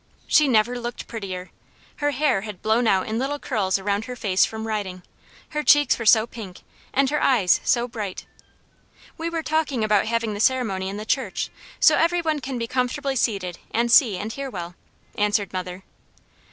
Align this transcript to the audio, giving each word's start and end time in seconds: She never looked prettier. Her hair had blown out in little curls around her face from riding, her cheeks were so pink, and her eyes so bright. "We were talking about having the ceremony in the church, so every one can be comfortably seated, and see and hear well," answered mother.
She 0.25 0.47
never 0.47 0.79
looked 0.79 1.07
prettier. 1.07 1.51
Her 1.97 2.09
hair 2.09 2.41
had 2.41 2.63
blown 2.63 2.87
out 2.87 3.07
in 3.07 3.19
little 3.19 3.37
curls 3.37 3.77
around 3.77 4.05
her 4.05 4.15
face 4.15 4.43
from 4.45 4.65
riding, 4.65 5.03
her 5.49 5.61
cheeks 5.61 5.99
were 5.99 6.07
so 6.07 6.25
pink, 6.25 6.61
and 6.91 7.07
her 7.11 7.21
eyes 7.21 7.61
so 7.63 7.87
bright. 7.87 8.25
"We 9.19 9.29
were 9.29 9.43
talking 9.43 9.83
about 9.83 10.07
having 10.07 10.33
the 10.33 10.39
ceremony 10.39 10.89
in 10.89 10.97
the 10.97 11.05
church, 11.05 11.51
so 11.79 11.97
every 11.97 12.21
one 12.23 12.39
can 12.39 12.57
be 12.57 12.65
comfortably 12.65 13.15
seated, 13.15 13.59
and 13.69 13.91
see 13.91 14.17
and 14.17 14.33
hear 14.33 14.49
well," 14.49 14.73
answered 15.19 15.53
mother. 15.53 15.83